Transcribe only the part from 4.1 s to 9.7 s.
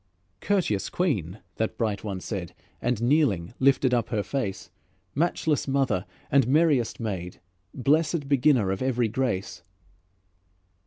face: "Matchless Mother and merriest Maid, Blessèd Beginner of every grace."